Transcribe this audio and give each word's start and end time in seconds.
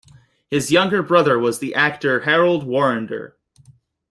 His 0.49 0.71
younger 0.71 1.03
brother 1.03 1.37
was 1.37 1.59
the 1.59 1.75
actor 1.75 2.21
Harold 2.21 2.63
Warrender. 2.65 3.37